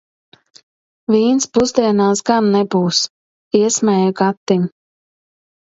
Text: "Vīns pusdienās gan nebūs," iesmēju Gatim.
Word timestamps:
"Vīns 1.15 1.45
pusdienās 1.59 2.25
gan 2.31 2.49
nebūs," 2.57 3.03
iesmēju 3.63 4.19
Gatim. 4.25 4.71